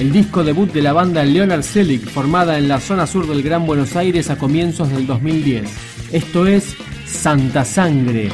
el 0.00 0.12
disco 0.12 0.42
debut 0.42 0.72
de 0.72 0.80
la 0.80 0.94
banda 0.94 1.22
Leonard 1.24 1.62
Selig, 1.62 2.08
formada 2.08 2.56
en 2.56 2.68
la 2.68 2.80
zona 2.80 3.06
sur 3.06 3.28
del 3.28 3.42
Gran 3.42 3.66
Buenos 3.66 3.96
Aires 3.96 4.30
a 4.30 4.38
comienzos 4.38 4.90
del 4.90 5.06
2010. 5.06 5.70
Esto 6.10 6.46
es 6.46 6.74
Santa 7.06 7.66
Sangre. 7.66 8.30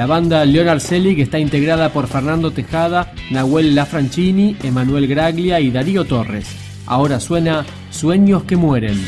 La 0.00 0.06
banda 0.06 0.46
Leonard 0.46 0.80
Selig 0.80 1.20
está 1.20 1.38
integrada 1.38 1.92
por 1.92 2.06
Fernando 2.06 2.52
Tejada, 2.52 3.12
Nahuel 3.30 3.74
Lafrancini, 3.74 4.56
Emanuel 4.62 5.06
Graglia 5.06 5.60
y 5.60 5.70
Darío 5.70 6.06
Torres. 6.06 6.46
Ahora 6.86 7.20
suena 7.20 7.66
Sueños 7.90 8.44
que 8.44 8.56
mueren. 8.56 8.98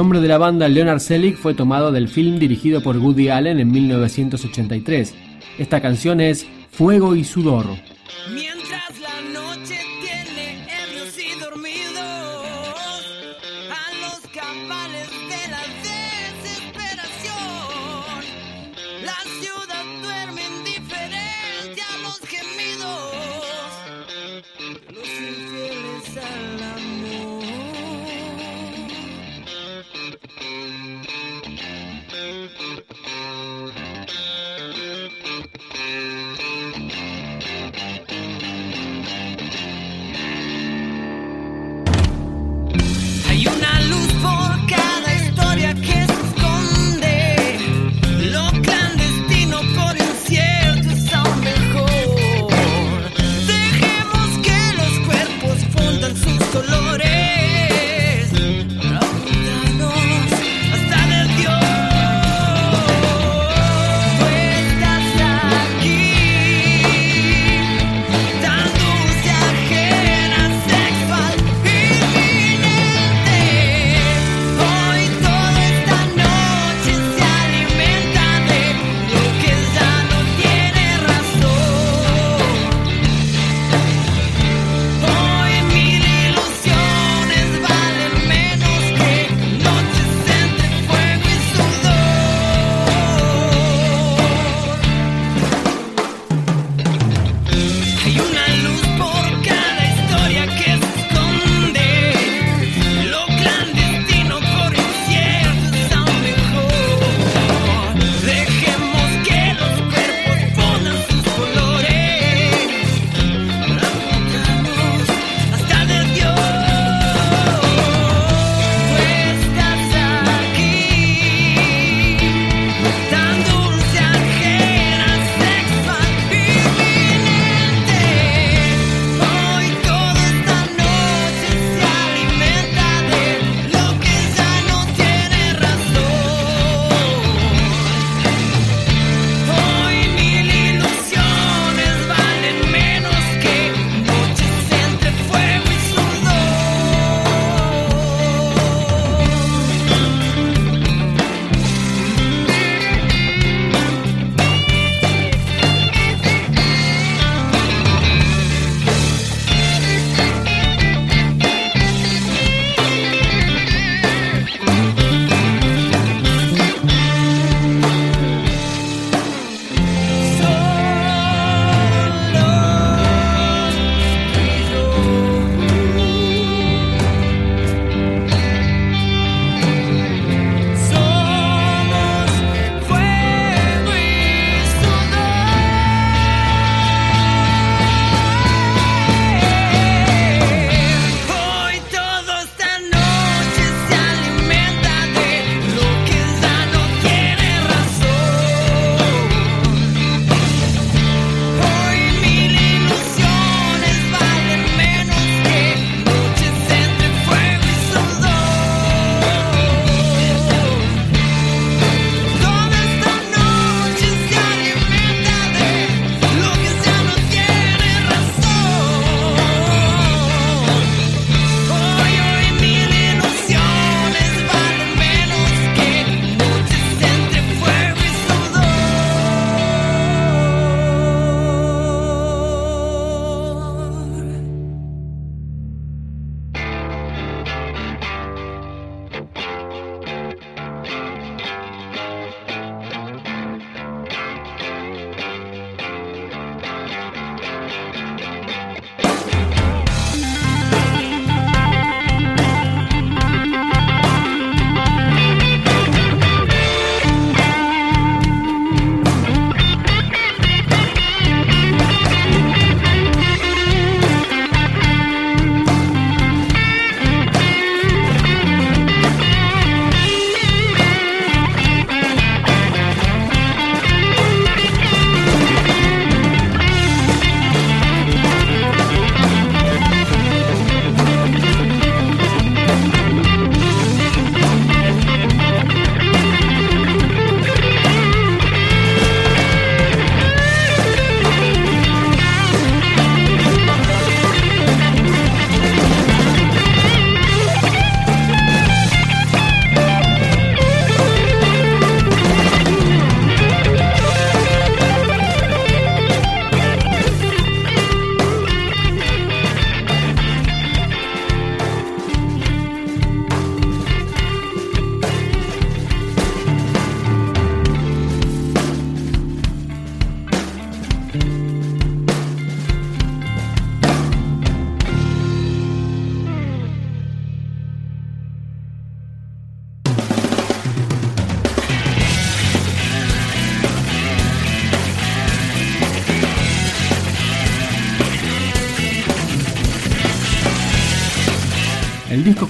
Nombre 0.00 0.20
de 0.20 0.28
la 0.28 0.38
banda 0.38 0.66
Leonard 0.66 1.00
Selig 1.00 1.36
fue 1.36 1.52
tomado 1.52 1.92
del 1.92 2.08
film 2.08 2.38
dirigido 2.38 2.80
por 2.82 2.96
Woody 2.96 3.28
Allen 3.28 3.60
en 3.60 3.70
1983. 3.70 5.14
Esta 5.58 5.82
canción 5.82 6.22
es 6.22 6.46
Fuego 6.70 7.14
y 7.14 7.22
Sudor. 7.22 7.66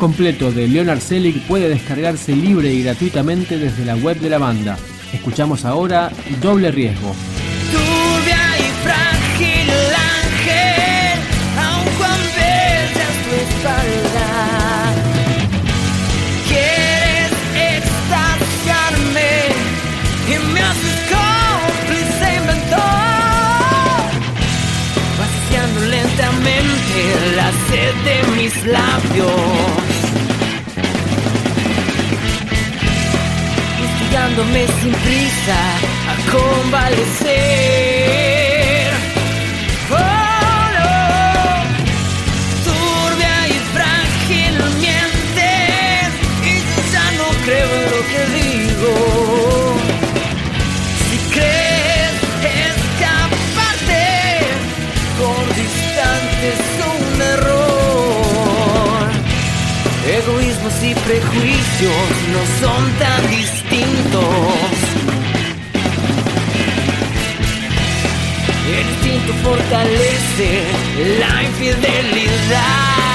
completo 0.00 0.50
de 0.50 0.66
Leonard 0.66 1.00
Selig 1.00 1.47
puede 1.47 1.69
descargarse 1.69 2.35
libre 2.35 2.73
y 2.73 2.83
gratuitamente 2.83 3.59
desde 3.59 3.85
la 3.85 3.95
web 3.95 4.19
de 4.19 4.30
la 4.30 4.38
banda. 4.38 4.78
Escuchamos 5.12 5.64
ahora 5.64 6.11
Doble 6.40 6.71
Riesgo. 6.73 7.14
lentamente 25.88 27.37
la 27.37 27.50
sed 27.69 27.95
de 28.04 28.37
mis 28.37 28.66
labios. 28.66 29.80
dándome 34.21 34.67
sin 34.67 34.93
prisa 34.93 35.61
a 36.11 36.12
convalecer. 36.31 38.30
Y 60.62 60.95
prejuicios 60.95 62.11
no 62.33 62.67
son 62.67 62.93
tan 62.99 63.31
distintos. 63.31 64.23
El 68.67 68.88
instinto 68.88 69.33
fortalece 69.43 70.62
la 71.19 71.43
infidelidad. 71.43 73.10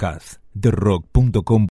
podcast 0.00 0.40
rock.com 0.70 1.66